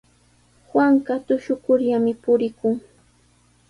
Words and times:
Juanqa 0.69 1.15
tushukurllami 1.25 2.13
purikun. 2.23 2.73